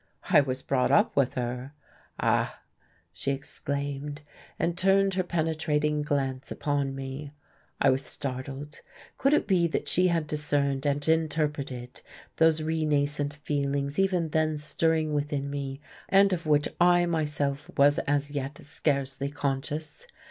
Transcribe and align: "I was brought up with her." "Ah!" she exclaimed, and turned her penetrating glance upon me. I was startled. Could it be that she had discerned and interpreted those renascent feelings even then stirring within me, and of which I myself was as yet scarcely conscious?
"I 0.31 0.41
was 0.41 0.63
brought 0.63 0.89
up 0.89 1.15
with 1.15 1.35
her." 1.35 1.73
"Ah!" 2.19 2.61
she 3.13 3.29
exclaimed, 3.29 4.21
and 4.57 4.75
turned 4.75 5.13
her 5.13 5.21
penetrating 5.21 6.01
glance 6.01 6.49
upon 6.49 6.95
me. 6.95 7.33
I 7.79 7.91
was 7.91 8.03
startled. 8.03 8.81
Could 9.19 9.31
it 9.35 9.45
be 9.45 9.67
that 9.67 9.87
she 9.87 10.07
had 10.07 10.25
discerned 10.25 10.87
and 10.87 11.07
interpreted 11.07 12.01
those 12.37 12.63
renascent 12.63 13.35
feelings 13.43 13.99
even 13.99 14.29
then 14.29 14.57
stirring 14.57 15.13
within 15.13 15.51
me, 15.51 15.81
and 16.09 16.33
of 16.33 16.47
which 16.47 16.67
I 16.81 17.05
myself 17.05 17.69
was 17.77 17.99
as 17.99 18.31
yet 18.31 18.59
scarcely 18.65 19.29
conscious? 19.29 20.07